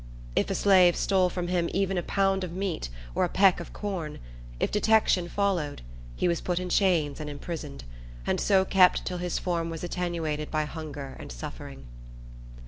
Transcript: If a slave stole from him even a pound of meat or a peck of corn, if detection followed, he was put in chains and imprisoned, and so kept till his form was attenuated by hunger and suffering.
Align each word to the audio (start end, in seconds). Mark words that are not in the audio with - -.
If 0.35 0.49
a 0.49 0.55
slave 0.55 0.95
stole 0.95 1.29
from 1.29 1.47
him 1.47 1.69
even 1.75 1.95
a 1.95 2.01
pound 2.01 2.43
of 2.43 2.51
meat 2.53 2.89
or 3.13 3.23
a 3.23 3.29
peck 3.29 3.59
of 3.59 3.71
corn, 3.71 4.17
if 4.59 4.71
detection 4.71 5.29
followed, 5.29 5.83
he 6.15 6.27
was 6.27 6.41
put 6.41 6.57
in 6.59 6.69
chains 6.69 7.19
and 7.19 7.29
imprisoned, 7.29 7.83
and 8.25 8.41
so 8.41 8.65
kept 8.65 9.05
till 9.05 9.19
his 9.19 9.37
form 9.37 9.69
was 9.69 9.83
attenuated 9.83 10.49
by 10.49 10.65
hunger 10.65 11.15
and 11.19 11.31
suffering. 11.31 11.85